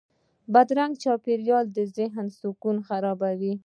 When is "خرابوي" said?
2.87-3.53